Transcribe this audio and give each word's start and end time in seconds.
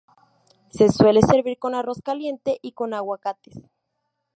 Se 0.71 0.89
suele 0.89 1.21
servir 1.21 1.59
con 1.59 1.75
arroz 1.75 2.01
caliente 2.03 2.57
y 2.63 2.71
con 2.71 2.95
aguacates. 2.95 3.69